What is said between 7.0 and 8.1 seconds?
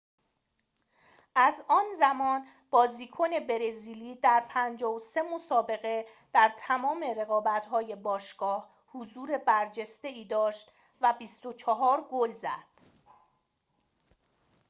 رقابت‌های